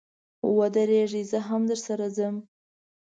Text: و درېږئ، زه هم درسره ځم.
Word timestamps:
و 0.55 0.57
درېږئ، 0.75 1.23
زه 1.31 1.39
هم 1.47 1.61
درسره 1.69 2.07
ځم. 2.15 2.35